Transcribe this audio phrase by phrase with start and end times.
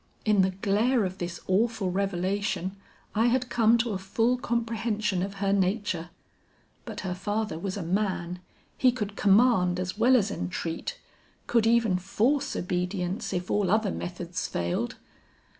[0.25, 2.75] In the glare of this awful revelation
[3.13, 6.09] I had come to a full comprehension of her nature.
[6.85, 8.39] But her father was a man;
[8.79, 10.97] he could command as well as entreat,
[11.45, 14.95] could even force obedience if all other methods failed.